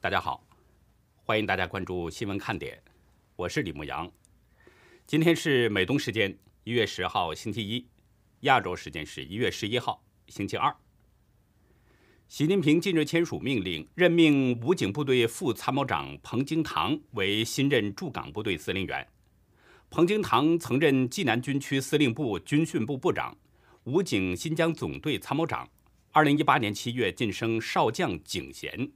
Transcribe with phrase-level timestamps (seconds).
[0.00, 0.46] 大家好，
[1.24, 2.80] 欢迎大家关注新闻看点，
[3.34, 4.08] 我是李牧阳。
[5.08, 7.84] 今天是美东时间一月十号星期一，
[8.42, 10.72] 亚洲时间是一月十一号星期二。
[12.28, 19.04] 习近平近日签署命令，任命武警部队副参谋长彭京堂为新任驻港部队司令员。
[19.90, 23.36] 彭京堂曾任济南军区司令部军训部部长、
[23.82, 25.68] 武警新疆总队参谋长。
[26.12, 28.92] 二零一八年七月晋升少将警衔。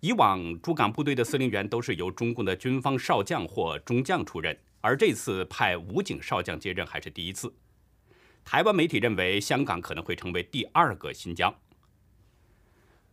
[0.00, 7.54] 以往驻港部队的司令员都是由中共的军方少将或中将出任，而这次派武警少将接任还是第一次。
[8.42, 11.54] 台湾媒体认为，香港可能会成为第二个新疆。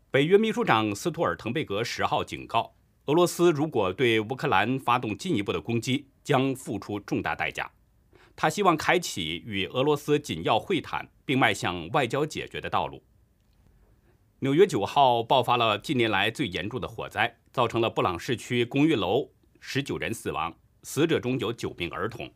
[0.10, 2.74] 北约秘书长斯托尔滕贝格十号警告，
[3.08, 7.70] 俄罗斯如果对乌克兰发动进一步的攻击，将付出重大代价。
[8.34, 13.04] 他希望开启与俄罗斯紧要会谈，并迈向外交解决的道路。
[14.42, 22.32] 纽约九号爆发了近年来最严重的火灾，造成了布朗市区公寓楼十九人死亡，死者中有九名儿童，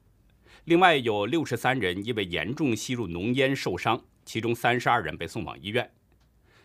[0.66, 5.92] 另外有六十三人因为严重吸入浓烟受伤，其中三十二人被送往医院。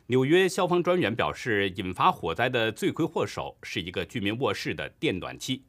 [0.07, 5.67] 纽约消防专员表示，引发火灾的罪魁祸首是一个居民卧室的电暖气。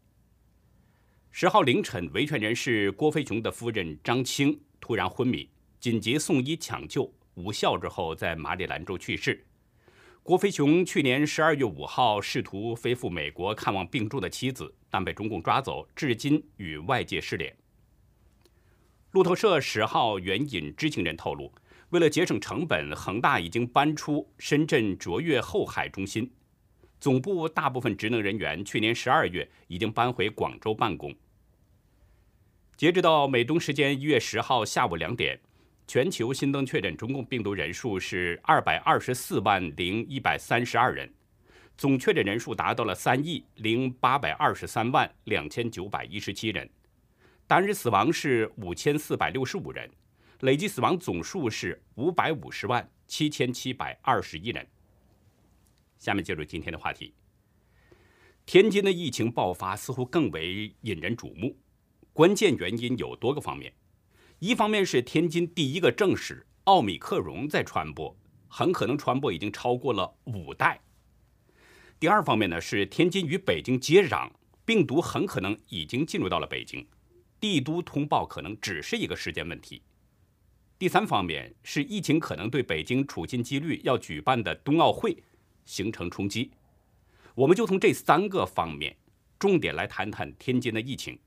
[1.29, 9.43] 十号凌晨，维权人士郭飞雄的夫人张青突然昏迷，紧急送医抢救无效之后，在马里兰州去世。
[10.27, 17.55] 郭飞雄去年十二月五号试图飞赴美国看望病重的妻子，但被中共抓走，至今与外界失联。
[19.11, 21.49] 路透社十号援引知情人透露，
[21.91, 26.29] 为了节省成本，恒大已经搬出深圳卓越后海中心，
[26.99, 31.15] 总部大部分职能人员去年十二月已经搬回广州办公。
[32.75, 35.39] 截止到美东时间一月十号下午两点。
[35.87, 41.09] 全球新增确诊中共病毒人数是二百二十四万零一百三十二人，
[41.77, 46.69] 总确诊人数达到了三亿零八百二十三万两千九百一十七人，
[47.47, 49.89] 单日死亡是五千四百六十五人，
[50.41, 54.67] 累计死亡总数是五百五十万七千七百二十一人。
[55.97, 57.13] 下面进入今天的话题，
[58.45, 61.55] 天津的疫情爆发似乎更为引人瞩目，
[62.11, 63.71] 关键原因有多个方面。
[64.39, 68.15] 一方面是天津第一个证实奥米克戎在传播，
[68.47, 70.79] 很可能传播已经超过了五代。
[71.99, 74.29] 第二方面呢是天津与北京接壤，
[74.63, 76.87] 病毒很可能已经进入到了北京，
[77.39, 79.81] 帝都通报可能只是一个时间问题。
[80.77, 85.17] 第三方面是疫情可能对北京处心积虑要举办的冬奥会
[85.65, 86.51] 形成冲击。
[87.33, 88.95] 我们就从这三个方面
[89.39, 91.17] 重点来谈谈天津的疫情。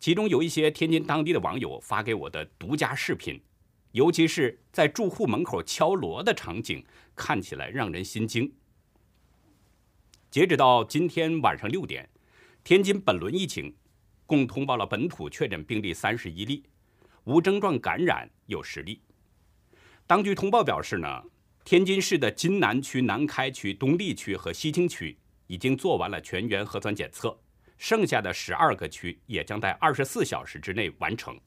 [0.00, 3.40] 其中有一些天津当地的网友发给我的独家视频，
[3.92, 6.84] 尤其是在住户门口敲锣的场景，
[7.16, 8.52] 看起来让人心惊。
[10.30, 12.08] 截止到今天晚上六点，
[12.62, 13.74] 天津本轮疫情
[14.24, 16.62] 共通报了本土确诊病例三十一例，
[17.24, 19.00] 无症状感染有十例。
[20.06, 21.22] 当局通报表示呢，
[21.64, 27.36] 天津市的津南区、南开区、东丽区和西青区已经做完了全员核酸检测。
[27.78, 31.40] 剩下的十二个区也将在二十四小时之内完成。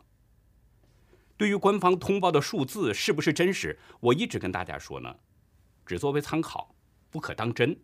[1.38, 5.16] 对于官方通报的数字是不是真实，我一直跟大家说呢，
[5.86, 6.76] 只作为参考，
[7.10, 7.78] 不可当真。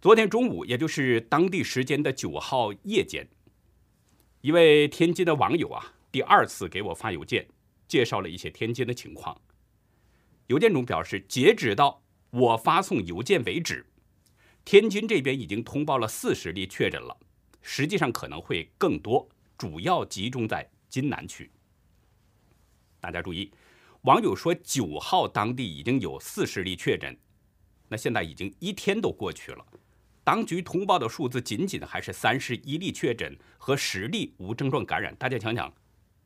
[0.00, 3.28] 昨天中午，也就是当地时间的九号夜间，
[4.40, 7.46] 一位天津的网友啊，第二次给我发邮件，
[7.86, 9.40] 介绍了一些天津的情况。
[10.46, 13.84] 邮件中表示，截止到我发送邮件为止。
[14.70, 17.16] 天津这边已经通报了四十例确诊了，
[17.62, 21.50] 实际上可能会更多，主要集中在津南区。
[23.00, 23.50] 大家注意，
[24.02, 27.16] 网友说九号当地已经有四十例确诊，
[27.88, 29.64] 那现在已经一天都过去了，
[30.22, 35.72] 当局通报的数字仅仅还是三十一例确诊和十例无症状感染，大家想想，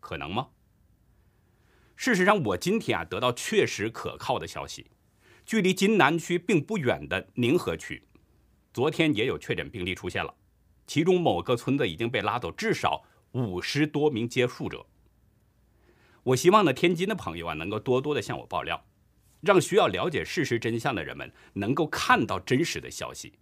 [0.01, 0.49] 可能吗？
[1.95, 4.91] 事实上，我今天啊得到确实可靠的消息，
[5.47, 8.03] 距离津南区并不远的宁河区。
[8.73, 10.35] 昨天也有确诊病例出现了，
[10.87, 14.87] 其中某个村子已经被拉走至少五十多名接触者。
[16.23, 18.87] 我希望呢，天津的朋友啊，能够多多的向我爆料，
[19.43, 23.35] 让需要了解事实真相的人们能够看到真实的消息。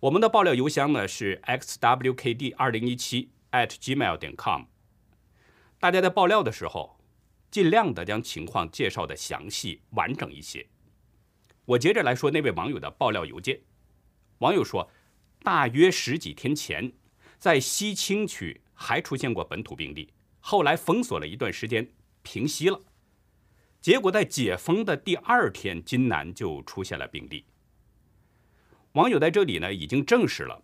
[0.00, 4.64] 我们的爆料邮箱呢是 xwkd 二零一七 at gmail 点 com。
[5.78, 6.98] 大家在爆料的时候，
[7.50, 10.66] 尽量的将情况介绍的详细完整一些。
[11.64, 13.60] 我接着来说那位网友的爆料邮件。
[14.38, 14.88] 网友说，
[15.42, 16.92] 大约十几天前，
[17.38, 21.88] 在西青区还出现过本土病例，后来封锁了一段时间，
[22.22, 22.80] 平息了。
[23.80, 27.44] 结果在解封的第二天，津南就出现了病例。
[28.92, 30.62] 网友在这里呢已经证实了，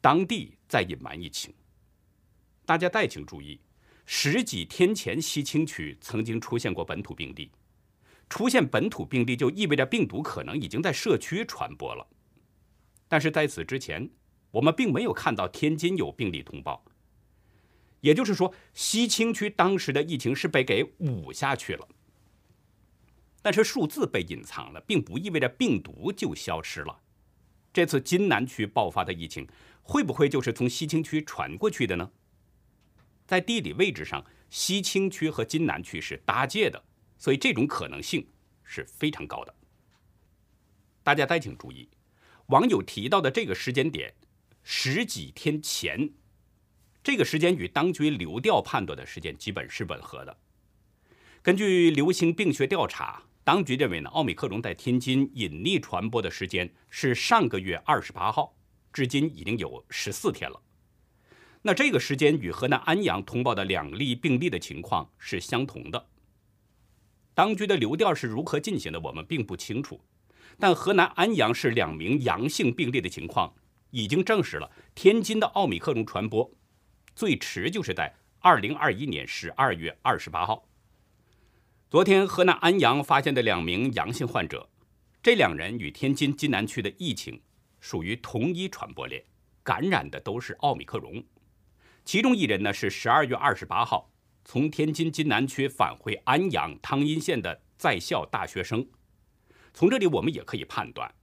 [0.00, 1.52] 当地在隐瞒疫情。
[2.64, 3.60] 大家再请注意，
[4.06, 7.50] 十几天前西青区曾经出现过本土病例，
[8.28, 12.06] 出现本土病例就意味着病毒可能已经在社区传播了。
[13.08, 14.10] 但是在此之前，
[14.50, 16.84] 我们并没有看到天津有病例通报，
[18.00, 21.88] 也就是说，西青区当时的疫情是被给捂下去了。
[23.40, 27.00] 但是数字被隐藏了，并不意味着病毒就消失了。
[27.72, 29.48] 这次津南区爆发的疫情，
[29.82, 32.10] 会不会就是从西青区传过去的呢？
[33.26, 36.82] 在地理位置上，西青区和津南区是搭界的，
[37.16, 38.26] 所以这种可能性
[38.64, 39.54] 是非常高的。
[41.02, 41.88] 大家再请注意，
[42.48, 44.14] 网友提到的这个时间点，
[44.62, 46.10] 十几天前，
[47.02, 50.34] 这个时间与当局流调判断的时间基本是吻合的。
[51.42, 58.56] 根据流行病学调查，当局认为呢，奥密克戎在天津隐匿传播的时间是上个月二十八号，
[58.94, 60.58] 至今已经有十四天了。
[61.60, 66.08] 那这个时间与河南安阳通报的两例病例的情况是相同的。
[67.34, 70.00] 当局的流调是如何进行的，我们并不清楚。
[70.58, 73.54] 但河南安阳市两名阳性病例的情况
[73.90, 76.50] 已经证实了天津的奥密克戎传播，
[77.14, 80.68] 最迟就是在二零二一年十二月二十八号。
[81.88, 84.68] 昨天河南安阳发现的两名阳性患者，
[85.22, 87.40] 这两人与天津津南区的疫情
[87.80, 89.22] 属于同一传播链，
[89.62, 91.24] 感染的都是奥密克戎。
[92.04, 94.10] 其中一人呢是十二月二十八号
[94.44, 98.86] 从天津津南区返回安阳汤阴县的在校大学生。
[99.78, 101.14] 从这里我们也可以判断，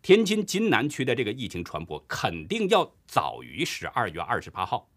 [0.00, 4.88] 天津津南区的这个疫情传播肯定要早于十二月二十八号。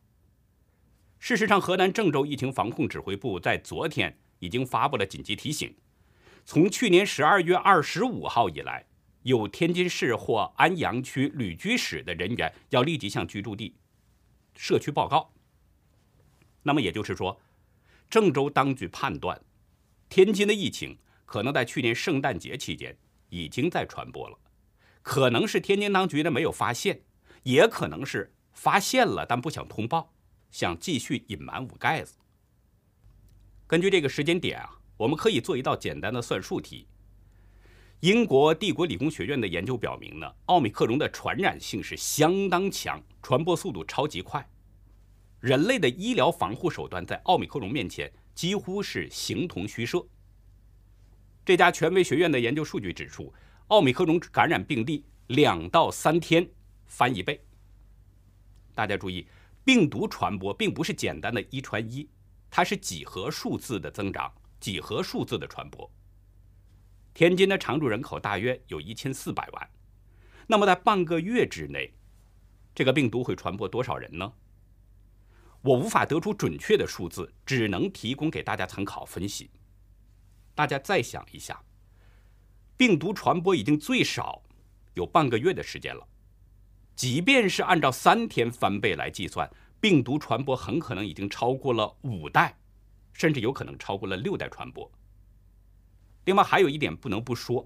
[1.18, 5.76] 事实上，河南郑州疫情防控指挥部在昨天已经发布了紧急提醒：
[6.46, 8.86] 从去年十二月二十五号以来，
[9.24, 13.74] 有天津市或安阳区旅居史的人员要立即向居住地。
[14.54, 15.34] 社区报告。
[16.62, 17.42] 那么也就是说，
[18.08, 19.42] 郑州当局判断，
[20.10, 20.96] 天津的疫情
[21.30, 22.98] 可能在去年圣诞节期间
[23.30, 24.40] 已经在传播了，
[25.04, 27.04] 可能是天津当局呢没有发现，
[27.44, 30.12] 也可能是发现了但不想通报，
[30.50, 32.16] 想继续隐瞒捂盖子。
[33.68, 36.88] 根据这个时间点啊，我们可以做一道简单的算术题。
[38.00, 44.44] 英国帝国理工学院的研究表明呢，奥密克戎的传染性是相当强，传播速度超级快。
[45.42, 50.04] 人类的医疗防护手段在奥密克戎面前几乎是形同虚设。
[51.50, 53.34] 这家权威学院的研究数据指出，
[53.70, 56.48] 奥密克戎感染病例两到三天
[56.86, 57.44] 翻一倍。
[58.76, 59.28] 大家注意，
[59.66, 62.08] 病毒传播并不是简单的一传一，
[62.52, 65.92] 它是几何数字的增长，几何数字的传播。
[67.16, 69.70] 天津的常住人口大约有一千四百万，
[70.46, 71.92] 那么在半个月之内，
[72.76, 74.32] 这个病毒会传播多少人呢？
[75.64, 79.50] 我无法得出准确的数字，只能提供给大家参考分析。
[80.60, 81.64] 大家再想一下，
[82.76, 84.44] 病毒传播已经最少
[84.94, 86.06] 有半个月的时间了，
[86.98, 92.60] 即便是按照三天翻倍来计算，病毒传播很可能已经超过了五代，
[93.14, 94.92] 甚至有可能超过了六代传播。
[96.26, 97.66] 另外还有一点不能不说，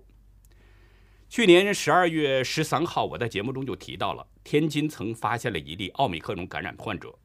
[1.30, 7.18] 去年十二月十三号，我在节目中就提到了天津曾发现了一例奥密克戎感染患者，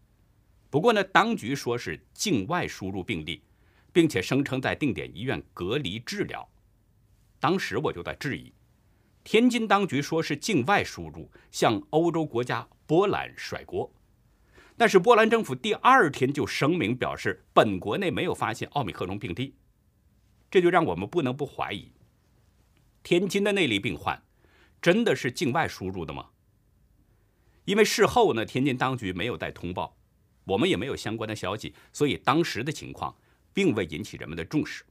[0.70, 3.42] 不过呢，当局说是境外输入病例，
[3.92, 6.48] 并且声称在定点医院隔离治疗。
[7.40, 8.52] 当时我就在质疑，
[9.24, 13.92] 天津当局说是境外输入，向欧洲国家波兰甩锅，
[14.76, 19.54] 但是波兰政府第二天就声明表示，本国内没有发现奥密克戎病例。
[20.50, 21.92] 这就让我们不能不怀疑，
[23.02, 24.22] 天津的那例病患
[24.80, 26.30] 真的是境外输入的吗？
[27.66, 29.94] 因为事后呢，天津当局没有再通报，
[30.44, 33.14] 我们也没有相关的消息，所以当时的情况
[33.52, 34.84] 并未引起人们的重视。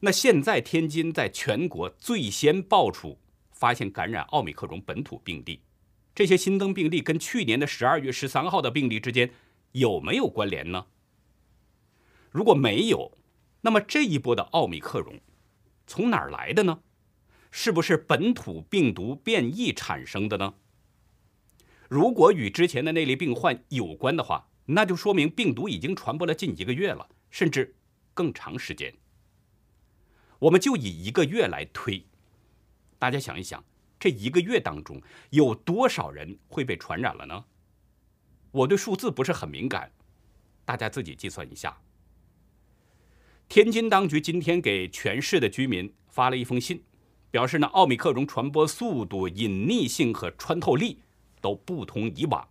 [0.00, 3.18] 那现在天津在全国最先爆出
[3.52, 5.60] 发现感染奥密克戎本土病例，
[6.14, 9.30] 这些新增病例跟去年的十二月十三号的病例之间
[9.72, 10.86] 有没有关联呢？
[12.30, 13.18] 如果没有，
[13.60, 15.20] 那么这一波的奥密克戎
[15.86, 16.80] 从哪儿来的呢？
[17.50, 20.54] 是不是本土病毒变异产生的呢？
[21.88, 27.74] 如果与之前的那例病患有关的话，那就说明病毒已经传播了近一个月了，甚至
[28.12, 28.92] 更长时间。
[30.38, 32.04] 我们就以一个月来推，
[32.98, 33.62] 大家想一想，
[33.98, 37.44] 这一个月当中有多少人会被传染了呢？
[38.50, 39.92] 我对数字不是很敏感，
[40.64, 41.80] 大家自己计算一下。
[43.48, 46.82] 天津当局今天给全市的居民发了一封信，
[47.30, 51.02] 表示呢，奥密克戎传播速度、隐匿性和穿透力
[51.40, 52.48] 都不同以往，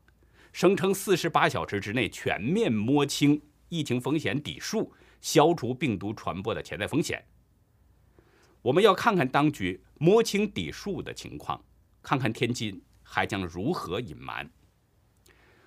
[0.54, 7.26] 声称四十八小时之内全面摸清疫情风险底数，消除病毒传播的潜在风险。
[8.62, 11.64] 我们要看看当局摸清底数的情况，
[12.02, 14.52] 看看天津还将如何隐瞒。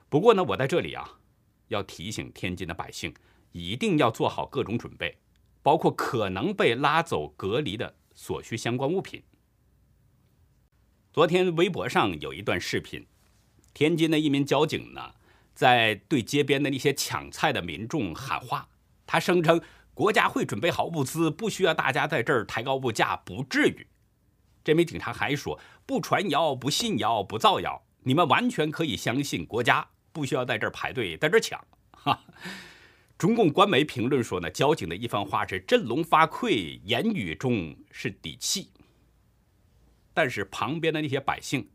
[0.08, 1.18] 不过呢，我在这里啊，
[1.68, 3.14] 要提醒天津的百姓，
[3.52, 5.18] 一定要做好各种准备，
[5.62, 7.96] 包括可能被拉走隔离的。
[8.14, 9.22] 所需相关物品。
[11.14, 13.06] 昨天微博上有一段视频，
[13.72, 15.14] 天津的一名交警呢，
[15.62, 18.68] 在对街边的那些抢菜的民众喊话。
[19.06, 19.62] 他声称
[19.94, 23.86] 国家会准备好物资，不需要大家在这儿抬高物价，不至于。
[24.64, 32.24] 这名警察还说：“不传谣，不信谣，不造谣，你们完全可以相信国家，不需要在这儿排队，在这儿抢。”哈。
[33.16, 38.72] 中共官媒评论说呢，交警的一番话是振聋发聩，言语中是底气。
[40.12, 41.70] 但是旁边的那些百姓，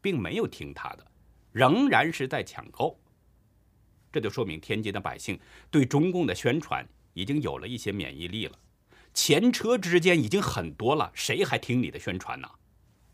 [0.00, 1.06] 并没有听他的，
[1.52, 2.98] 仍然是在抢购。
[4.12, 5.38] 这就说明天津的百姓
[5.70, 8.58] 对中共的宣传已经有了一些免疫力了。
[9.14, 12.48] 前车之鉴已经很多了，谁还听你的宣传呢？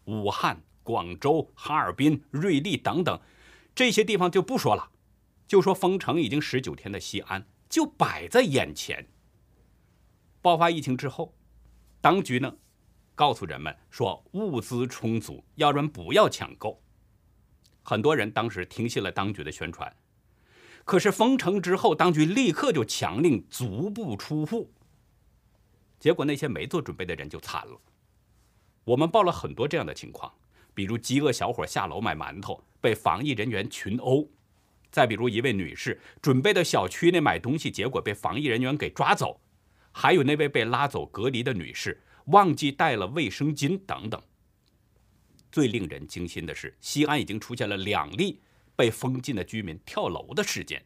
[0.05, 3.21] 武汉、广州、哈尔滨、瑞丽等等
[3.75, 4.91] 这些地方就不说了，
[5.47, 7.47] 就说封城已经十九天的西安。
[7.67, 9.05] 就摆在眼前。
[10.41, 11.35] 爆发疫情之后，
[12.01, 12.55] 当局呢，
[13.17, 16.81] 告诉人们说物资充足，要人不要抢购。
[17.83, 19.93] 很多人当时听信了当局的宣传，
[20.85, 24.71] 可是封城之后，当局立刻就强令足不出户。
[25.99, 27.81] 结果那些没做准备的人就惨了。
[28.85, 30.31] 我们报了很多这样的情况，
[30.75, 34.29] 比如饥饿小伙下楼买馒头，被防疫人员群殴。
[34.91, 39.41] 再比如，一位女士准备到小区内买东西，结果被防疫人员给抓走；
[39.91, 44.23] 还有那位被拉走隔离的女士，忘记带了卫生巾等等。
[45.51, 48.41] 最令人惊心的是，西安已经出现了两例
[48.77, 50.85] 被封禁的居民跳楼的事件。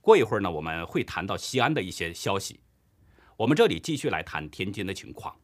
[0.00, 2.60] 过一会儿呢，我们会谈到西安的一些消息。
[3.38, 5.36] 我们这里继续来谈天津的情况。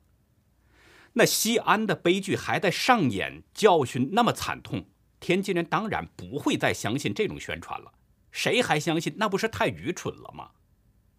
[1.14, 4.86] 那西安的悲剧还在上演，教训那么惨痛。
[5.18, 7.92] 天津人当然不会再相信这种宣传了，
[8.30, 9.14] 谁还相信？
[9.16, 10.52] 那不是太愚蠢了吗？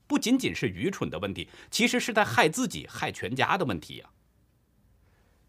[0.08, 4.10] 不仅仅是愚蠢的问题，其实是在害自己、害全家的问题呀。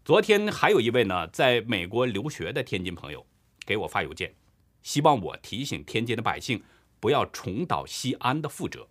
[0.05, 3.25] 昨天还有一位呢，在美国留学的天津朋友
[3.65, 4.35] 给我发邮件，
[4.83, 6.61] 希望我提醒天津的百姓
[6.99, 8.87] 不要重蹈西安的覆辙。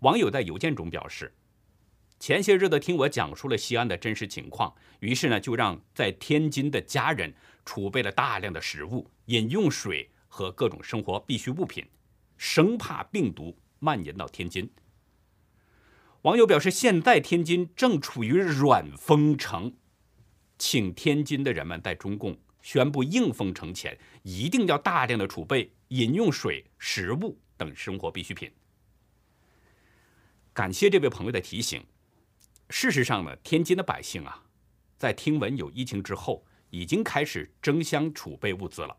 [0.00, 1.32] 网友在邮件中表示，
[2.18, 7.32] 前些日子听我讲述了西安的真实情况，于是呢，就让在天津的家人。
[7.64, 11.84] 储备了大量的食物、饮用水和各种生活必需物品，
[12.38, 14.70] 生怕病毒蔓延到天津。
[16.22, 19.74] 网友表示，现在天津正处于软封城，
[20.56, 22.38] 请天津的人们在中共
[22.68, 28.52] 宣布硬封城前，一定要大量的储备饮用水、食物等生活必需品。
[30.52, 31.82] 感谢这位朋友的提醒。
[32.68, 34.44] 事实上呢，天津的百姓啊，
[34.98, 36.44] 在听闻有疫情之后。
[36.68, 38.94] 已经开始争相储备物资了。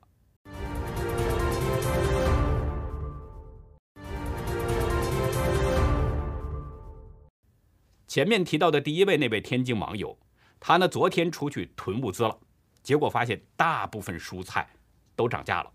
[8.08, 10.18] 前面提到的第一位那位天津网友，
[10.60, 12.40] 他呢昨天出去囤物资了，
[12.82, 14.68] 结果发现大部分蔬菜
[15.16, 15.72] 都涨价了。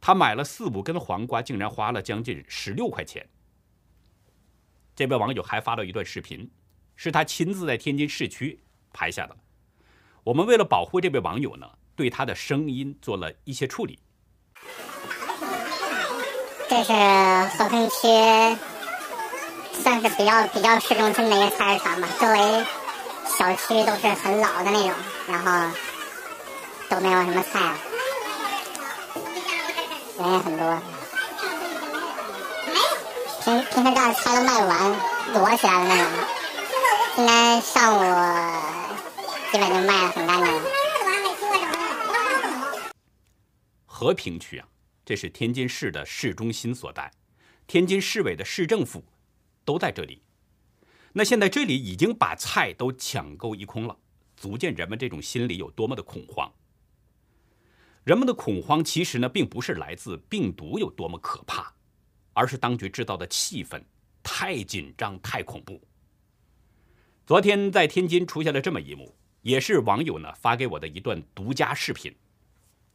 [0.00, 3.26] 他买了四五根黄瓜，竟然花了将近十六块钱。
[4.94, 6.50] 这位网友还发了一段视频，
[6.96, 8.60] 是他亲自在天津市区
[8.92, 9.36] 拍下的。
[10.24, 13.98] 我们为了保护这位网友呢，对他的声音做了一些处理。
[16.68, 16.92] 这是
[17.56, 18.08] 和平区，
[19.72, 22.08] 算是比较比较市中心的一个菜市场吧。
[22.20, 22.64] 周围
[23.26, 24.92] 小区都是很老的那种，
[25.28, 25.76] 然后
[26.92, 27.78] 都没有什么菜了，
[30.18, 30.82] 人也很多。
[33.42, 34.92] 平平时这儿菜都卖不完，
[35.32, 36.12] 摞起来的那种。
[37.16, 38.00] 今天上午。
[39.50, 40.62] 基本就卖的很干净了。
[43.86, 44.68] 和平区啊，
[45.04, 47.10] 这是天津市的市中心所在，
[47.66, 49.02] 天津市委的市政府
[49.64, 50.22] 都在这里。
[51.14, 53.96] 那现在这里已经把菜都抢购一空了，
[54.36, 56.52] 足见人们这种心理有多么的恐慌。
[58.04, 61.72] 人们的恐慌其实呢，并不是来自病毒有多么可怕，
[62.32, 63.82] 而是当局制造的气氛
[64.22, 65.80] 太紧张、太恐怖。
[67.26, 69.14] 昨天在天津出现了这么一幕。
[69.42, 72.14] 也是网友呢发给我的一段独家视频。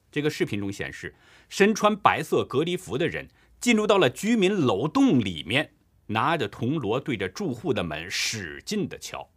[0.09, 1.13] 这个视频中显示，
[1.49, 3.27] 身穿白色隔离服的人
[3.59, 5.73] 进入到了居民楼栋里面，
[6.05, 9.29] 拿着铜锣对着住户的门使劲的敲。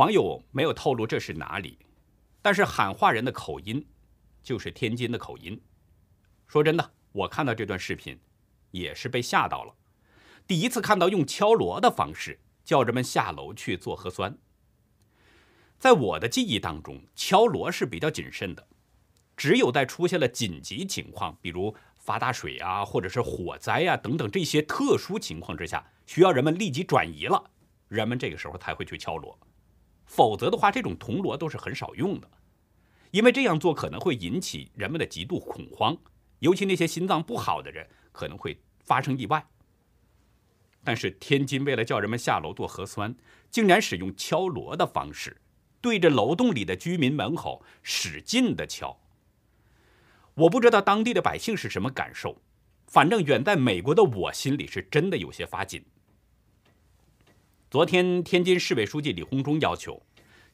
[0.00, 1.78] 网友没有透露这是哪里，
[2.40, 3.86] 但是喊话人的口音
[4.42, 5.60] 就是天津的口音。
[6.46, 8.18] 说真的，我看到这段视频
[8.70, 9.74] 也是被吓到了。
[10.46, 14.38] 第一次看到用敲锣的方式叫人们下楼去做核酸。
[15.78, 18.66] 在我的记忆当中，敲锣是比较谨慎的，
[19.36, 27.50] 只有在出现了紧急情况，比如发大水啊，或者是火灾啊等等这些特殊情况之下，需要人们立即转移了，
[27.88, 29.38] 人们这个时候才会去敲锣。
[30.10, 32.28] 否则的话，这种铜锣都是很少用的，
[33.12, 35.96] 因为这样做可能会引起人们的极度恐慌，
[36.40, 39.46] 尤其那些心脏不好的人可能会发生意外。
[40.82, 43.14] 但是天津为了叫人们下楼做核酸，
[43.52, 45.40] 竟然使用敲锣的方式，
[45.80, 48.98] 对着楼栋里的居民门口使劲的敲。
[50.34, 52.42] 我不知道当地的百姓是什么感受，
[52.88, 55.84] 反正远在美国的我心里是真的有些发紧。
[57.70, 60.02] 昨天，天津市委书记李鸿忠要求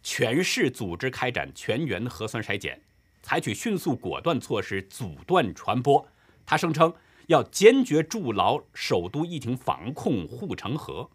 [0.02, 2.82] 全市组织开展全员核酸筛检，
[3.23, 6.06] 采取迅速果断措施阻断传播。
[6.44, 6.92] 他声称
[7.28, 11.11] 要坚决筑牢首都疫情防控护城河。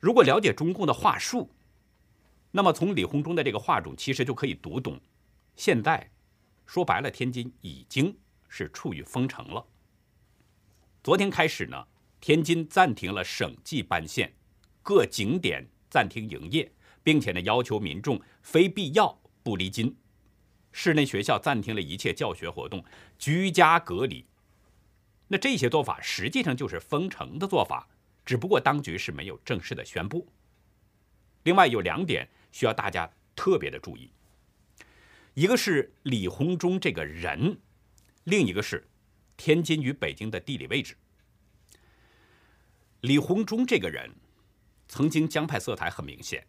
[0.00, 1.50] 如果了解中共的话术，
[2.52, 4.98] 那么从李鸿忠的这个话中，其实就可以读懂，
[5.56, 6.10] 现在
[6.64, 8.16] 说白了，天津已经
[8.48, 9.66] 是处于封城了。
[11.04, 11.86] 昨天开始呢。
[12.20, 14.32] 天津暂停了省际班线，
[14.82, 19.96] 各景点暂停营业，并且呢要求民众非必要不离津。
[20.72, 22.84] 室内学校暂停了一切教学活动，
[23.18, 24.24] 居家隔离。
[25.28, 27.88] 那这些做法实际上就是封城的做法，
[28.24, 30.28] 只不过当局是没有正式的宣布。
[31.44, 34.10] 另外有两点需要大家特别的注意，
[35.34, 37.58] 一个是李鸿忠这个人，
[38.24, 38.86] 另一个是
[39.36, 40.96] 天津与北京的地理位置。
[43.06, 44.12] 李鸿忠这个人，
[44.88, 46.44] 曾经江派色彩很明显。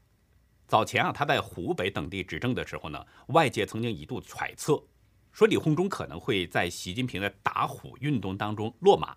[0.68, 4.84] 早前啊，他在湖北等地执政的时候呢，外界曾经一度揣测，
[5.32, 9.16] 说李鸿忠可能会在习近平的打虎运动当中落马。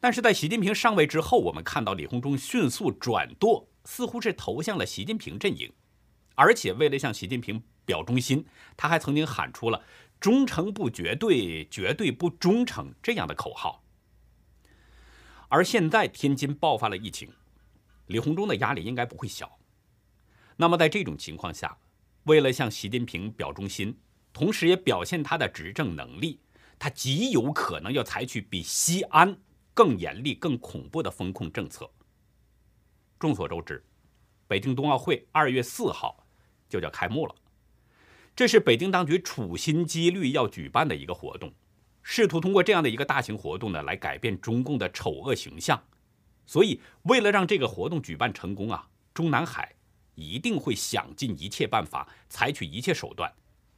[0.00, 5.70] 但是在习近平上位之后，我们看到李鸿忠迅速转舵，似乎是投向了习近平阵营，
[6.34, 9.84] 而且为了向习近平表忠心，他还曾经喊出了
[10.18, 13.82] “忠诚不绝对，绝对不忠诚”这样的口号。
[15.48, 17.30] 而现在天津爆发了疫情，
[18.06, 19.58] 李鸿忠的压力应该不会小。
[20.56, 21.78] 那么在这种情况下，
[22.24, 23.96] 为了向习近平表忠心，
[24.32, 26.40] 同时也表现他的执政能力，
[26.78, 29.38] 他极有可能要采取比西安
[29.72, 31.90] 更严厉、更恐怖的风控政策。
[33.18, 33.84] 众所周知，
[34.48, 36.26] 北京冬奥会二月四号
[36.68, 37.34] 就要开幕了，
[38.34, 41.52] 这是北京当局处心积虑要举办的一个活动。
[42.08, 45.82] 试图通过这样的一个大型活动呢，来改变中共的丑恶形象。
[46.46, 49.74] 所以，为了让这个活动举办成功啊，中南海
[50.14, 53.32] 一定会想尽一切办法，采取一切手段，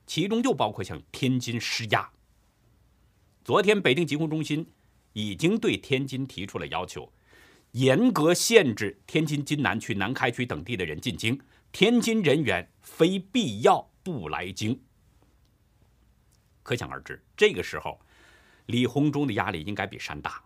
[0.07, 2.11] 其中就包括向天津施压。
[3.43, 4.71] 昨天，北京疾控中心
[5.15, 7.11] 已经对天津提出了要求，
[7.73, 11.41] 严格限制天津津南区、南开区等地的人进京，
[11.73, 14.79] 天津人员非必要不来京。
[16.63, 17.99] 可想而知，这个时候。
[18.69, 20.43] 李鸿忠的压力应该比山大。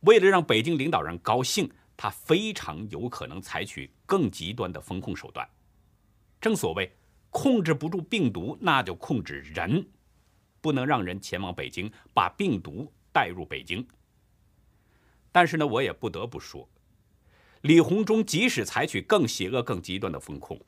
[0.00, 5.48] 为了让北京领导人高兴，他非常有可能采取更极端的风控手段。
[6.40, 6.90] 正所谓，
[7.30, 9.86] 控制不住病毒，那就控制人，
[10.60, 13.86] 不能让人前往北京，把病毒带入北京。
[15.30, 16.68] 但是呢，我也不得不说，
[17.62, 20.58] 李鸿忠即使采取更邪恶、更极端的风控，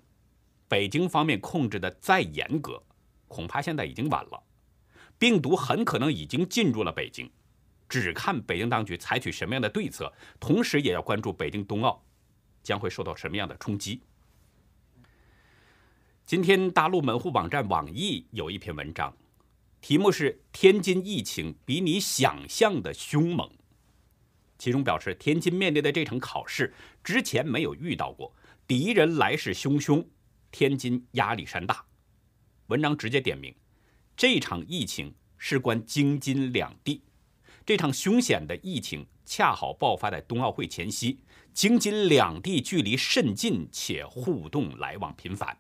[0.69, 2.83] 北京方面控制的再严格，
[3.29, 4.43] 恐怕现在已经晚了。
[5.19, 7.31] 病毒很可能已经进入了北京，
[7.89, 12.05] 只看北京当局采取什么样的对策，同时也要关注北京冬奥
[12.63, 14.03] 将会受到什么样的冲击。
[16.27, 19.17] 今天，大陆门户网站网易有一篇文章，
[19.81, 23.49] 题目是“天津疫情比你想象的凶猛”，
[24.59, 26.75] 其中表示天津面对的这场考试
[27.05, 28.35] 之前没有遇到过，
[28.67, 30.05] 敌人来势汹汹，
[30.51, 31.85] 天津压力山大。
[32.67, 33.55] 文章直接点名。
[34.17, 37.03] 这场疫情事关京津两地，
[37.67, 41.21] 这场凶险的疫情恰好爆发在冬奥会前夕，
[41.53, 45.59] 京津两地距离甚近且互动来往频繁。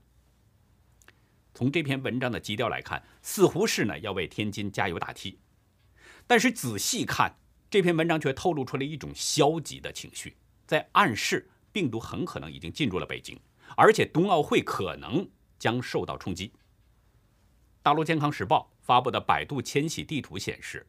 [1.52, 5.38] 从这篇文章的基调来看，似乎是呢要为天津加油打气，
[6.26, 7.36] 但是仔细看
[7.68, 10.34] 这篇文章却透露出了一种消极的情绪，
[10.66, 13.38] 在暗示病毒很可能已经进入了北京，
[13.76, 16.50] 而且冬奥会可能将受到冲击。
[17.87, 20.88] 大陆健康时报发布的百度迁徙地图显示，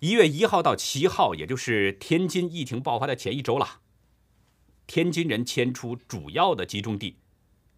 [0.00, 3.80] 一月一号到七号，也就是天津疫情爆发的前一周了，
[4.86, 7.16] 天津人迁出主要的集中地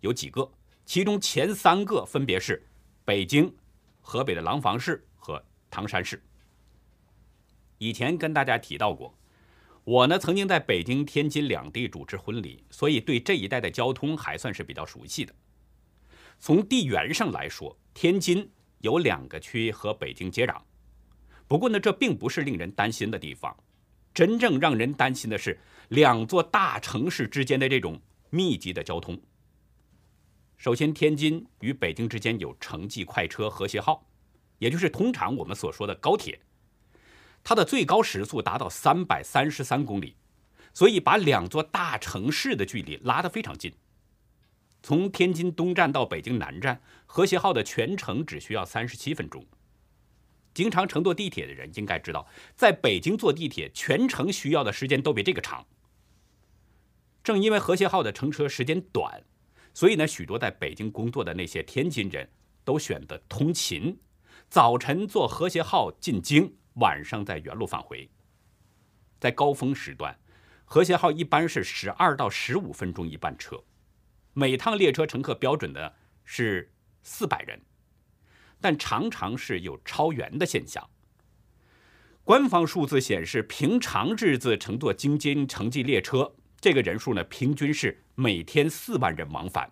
[0.01, 0.51] 有几个，
[0.85, 2.67] 其中前三个分别是
[3.05, 3.55] 北京、
[4.01, 6.21] 河北的廊坊市和唐山市。
[7.79, 9.17] 以前跟大家提到过，
[9.85, 15.33] 我呢曾经在北京、天津两地主持婚礼，所以对这一带的交通还算是比较熟悉的。
[16.43, 18.51] 从地缘上来说，天津
[18.81, 20.61] 有两个区和北京接壤，
[21.47, 23.57] 不过呢，这并不是令人担心的地方。
[24.13, 25.57] 真正让人担心的是
[25.91, 29.17] 两座大城市之间的这种密集的交通。
[30.57, 34.05] 首先，天津与北京之间有城际快车和谐号，
[34.59, 36.41] 也就是通常我们所说的高铁。
[37.45, 40.17] 它的最高时速达到三百三十三公里，
[40.75, 43.73] 所以把两座大城市的距离拉得非常近。
[44.83, 49.47] 从天津东站到北京南站，和谐号的全程只需要三十七分钟。
[50.53, 55.65] 经常乘坐地铁的人应该知道，在北京坐地铁全程需要的时间都比这个长。
[57.23, 59.23] 正因为和谐号的乘车时间短，
[59.73, 62.29] 所以呢，许多在北京工作的那些天津人
[62.65, 63.97] 都选择通勤，
[64.51, 66.53] 早晨坐和谐号进京。
[66.77, 68.11] 晚上在原路返回，
[69.21, 70.19] 在高峰时段，
[70.65, 73.63] 和谐号一般是十二到十五分钟一班车，
[74.35, 77.61] 每趟列车乘客标准的是四百人，
[78.61, 80.89] 但常常是有超员的现象。
[82.25, 89.71] 官方数字显示，平常日子乘坐京津城际列车这个人数呢，平均是每天四万人往返。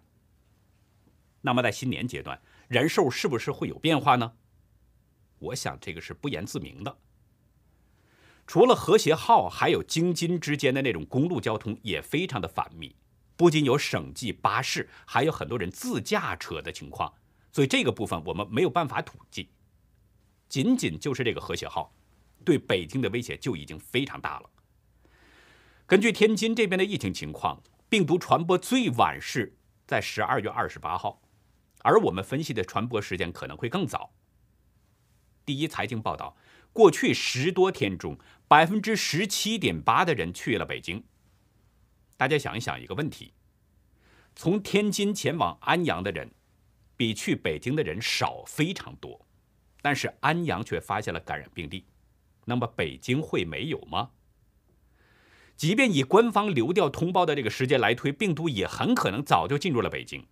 [1.41, 4.33] 那么在新年阶段，人数是不是会有变化呢？
[5.39, 6.99] 我想这个是不言自明的。
[8.47, 12.95] 除了和谐号，还有京津之间的那种公路交通也非常的繁密，
[13.41, 17.11] 不仅有省际巴士，还有很多人自驾车的情况。
[17.51, 19.49] 所以这个部分我们没有办法统计。
[20.47, 21.91] 仅仅就是这个和谐号，
[22.45, 24.51] 对北京的威胁就已经非常大了。
[25.87, 31.23] 根据天津这边的疫情情况，病毒传播最晚是在十二月二十八号，
[31.79, 34.13] 而我们分析的传播时间可能会更早。
[35.47, 36.37] 第一财经报道，
[36.75, 41.03] 过去十多天中，百分之十七点八的人去了北京。
[42.21, 43.33] 大家想一想一个问题：
[44.37, 46.31] 从天津前往安阳的人，
[46.95, 49.27] 比去北京的人少非常多，
[49.81, 51.87] 但是安阳却发现了感染病例，
[52.45, 54.11] 那么北京会没有吗？
[55.57, 60.23] 即便以官方流调通报的这个时间来推，病毒也很可能早就进入了北京。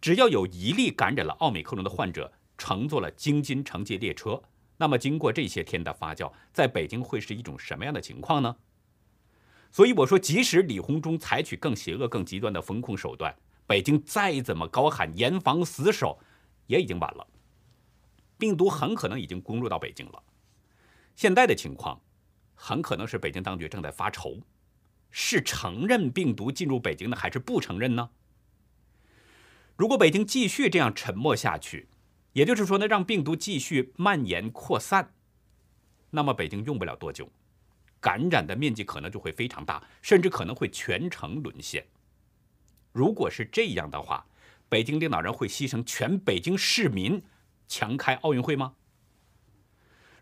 [0.00, 2.32] 只要有一例感染了奥密克戎的患者。
[2.56, 4.42] 乘坐了京津城际列车，
[4.78, 8.56] 那么经过这些天的发酵，在北京会是一种什么样的情况呢？
[9.70, 13.34] 所以我说，即使李鸿忠采取更邪恶、更极端的风控手段，
[13.66, 16.18] 北京再怎么高喊严防死守，
[16.66, 17.26] 也已经晚了。
[18.38, 20.22] 病毒很可能已经攻入到北京了。
[21.14, 22.00] 现在的情况，
[22.54, 24.40] 很可能是北京当局正在发愁，
[25.10, 28.10] 是承认病毒进入北京呢，还是不承认呢？
[29.76, 31.88] 如果北京继续这样沉默下去，
[32.32, 35.12] 也就是说呢，让病毒继续蔓延扩散，
[36.10, 37.30] 那么北京用不了多久，
[38.00, 41.86] 感染的面积可能就会非常大，甚至可能会全城沦陷。
[42.92, 44.26] 如果是这样的话，
[44.68, 47.22] 北京领导人会牺牲全北京市民
[47.66, 48.74] 强开奥运会吗？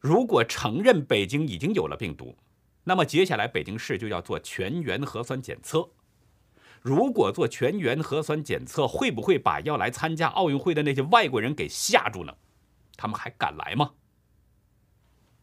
[0.01, 2.37] 如果承认北京已经有了病毒，
[2.85, 5.91] 那么接下来北京市就要做全员核酸检测。
[6.83, 12.37] 如果做全员核酸检测，会不会把要来参加奥运会的那些外国人给吓住呢？
[12.97, 13.93] 他们还敢来吗？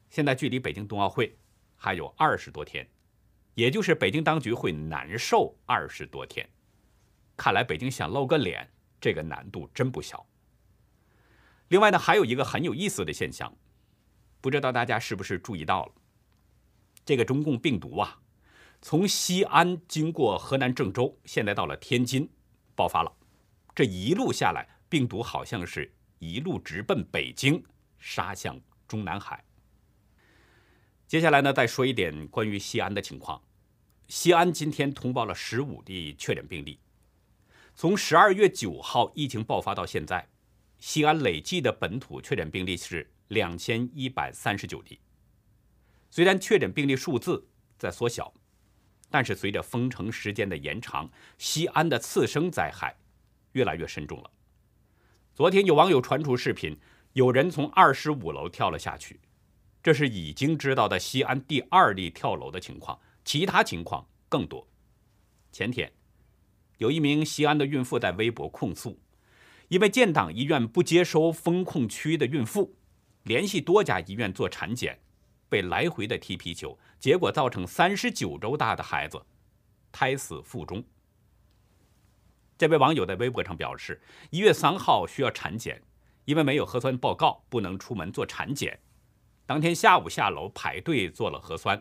[0.09, 1.35] 现在距离北京冬奥会
[1.83, 2.87] 还有二十多天，
[3.55, 6.49] 也就是北京当局会难受二十多天。
[7.35, 10.25] 看来北京想露个脸，这个难度真不小。
[11.67, 13.53] 另外呢，还有一个很有意思的现象，
[14.39, 15.91] 不知道大家是不是注意到了？
[17.03, 18.17] 这个中共病毒啊。
[18.81, 22.29] 从西安经过河南郑州，现在到了天津，
[22.75, 23.11] 爆发了。
[23.75, 27.61] 这一路下来，病毒好像是一路直奔北京，
[27.99, 29.43] 杀向中南海。
[31.13, 33.39] 接下来呢，再说一点关于西安的情况。
[34.07, 36.79] 西安今天通报了十五例确诊病例。
[37.75, 40.27] 从十二月九号疫情爆发到现在，
[40.79, 44.99] 西安累计的本土确诊病例是两千一百三十九例。
[46.09, 47.47] 虽然确诊病例数字
[47.77, 48.33] 在缩小。
[49.11, 52.97] 但是随着封城时间的延长，西安的次生灾害
[53.51, 54.31] 越来越深重了。
[55.35, 56.75] 昨天有网友传出视频，
[57.11, 59.19] 有人从二十五楼跳了下去，
[59.83, 64.65] 这是已经知道的西安第二例跳楼的情况，其他情况更多。
[65.51, 65.91] 前天，
[66.77, 68.97] 有一名西安的孕妇在微博控诉，
[69.67, 72.73] 因为建党医院不接收封控区的孕妇，
[73.23, 74.97] 联系多家医院做产检。
[75.49, 79.23] 被来回的踢皮球，结果造成三十九周大的孩子
[79.91, 80.83] 胎死腹中。
[82.57, 85.83] 这位网友在微博上表示，一月三号需要产检，
[86.25, 88.79] 因为没有核酸报告，不能出门做产检。
[89.53, 91.79] 当天下午下楼排队做了核酸，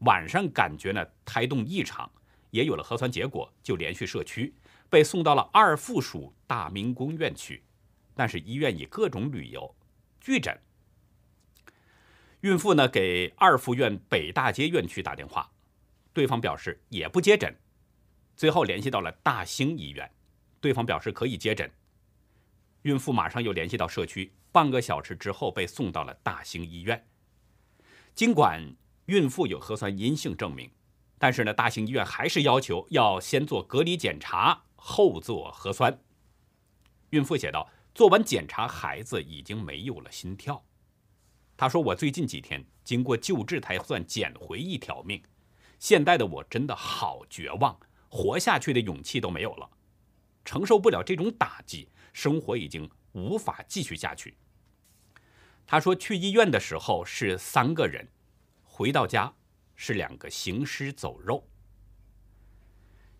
[0.00, 2.12] 晚上感觉呢胎动异常，
[2.50, 4.52] 也有了核酸结果，就连续社区
[4.90, 7.64] 被送到了二附属大明宫院区，
[8.14, 9.74] 但是医院以各种理由
[10.20, 10.54] 拒诊。
[12.42, 15.50] 孕妇呢给二附院北大街院区打电话，
[16.12, 17.56] 对方表示也不接诊，
[18.36, 20.12] 最后联系到了大兴医院，
[20.60, 21.72] 对方表示可以接诊。
[22.82, 27.02] 孕妇马上又联系到社区，半个小时之后被送到了大兴医院。
[28.14, 30.70] 尽管孕妇有核酸阴性证明，
[31.18, 35.98] 但是呢，大型医院还是要求要先做隔离检查，后做核酸。
[37.10, 40.64] 孕妇写道：“做完检查，孩子已经没有了心跳。”
[41.56, 45.20] 她说：“我最近几天经过救治，才算捡回一条命。
[45.80, 47.76] 现在的我真的好绝望，
[48.08, 49.68] 活下去的勇气都没有了，
[50.44, 54.36] 承受不了这种打击。”生活已经无法继续下去。
[55.66, 58.06] 他说，去医院的时候是三个人，
[58.62, 59.32] 回到家
[59.74, 61.46] 是两个行尸走肉。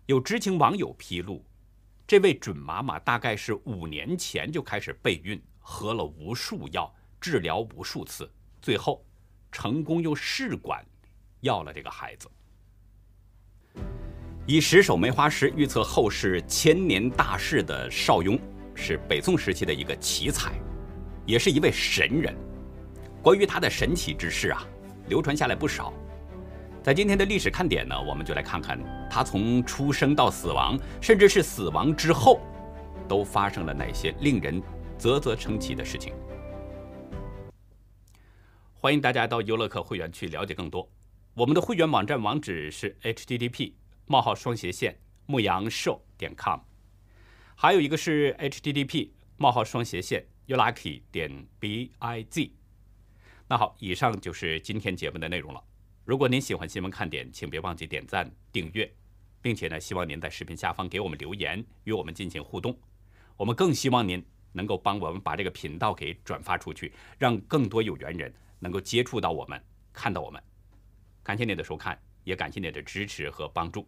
[0.05, 1.43] 有知情网友披露，
[2.07, 8.31] 这位准妈妈大概是五年前就开始备孕，喝了无数药，治疗无数次，
[8.61, 9.03] 最后
[9.51, 10.85] 成功用试管
[11.41, 12.29] 要了这个孩子。
[14.45, 18.39] 以十首梅花诗预测后世千年大事的邵雍。
[18.77, 20.51] 是北宋时期的一个奇才，
[21.25, 22.35] 也是一位神人。
[23.21, 24.63] 关于他的神奇之事啊，
[25.09, 25.93] 流传下来不少。
[26.83, 32.39] 在今天的历史看点呢，我们就来看看他从出生到死亡，甚至是死亡之后，
[33.07, 34.61] 都发生了哪些令人
[34.99, 36.13] 啧啧称奇的事情。
[38.73, 40.87] 欢迎大家到优乐客会员去了解更多。
[41.33, 43.73] 我们的会员网站网址是 http:
[44.05, 46.59] 冒号双斜线牧羊兽点 com。
[47.55, 52.51] 还有一个是 http: 冒号双斜线 youlucky 点 biz。
[53.47, 55.63] 那好，以上就是今天节目的内容了。
[56.03, 58.91] 如果您喜欢新闻看点，请别忘记点赞、订阅，
[59.41, 62.77] 并且呢，希望您在视频下方给我们留言，与我们进行互动。
[63.37, 70.41] 我们更希望您能够帮我们把这个频道给转发出去，让更多有缘人能够接触到我们，看到我们。
[71.23, 73.87] 感谢您的收看，也感谢您的支持和帮助。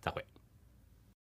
[0.00, 0.41] 再会。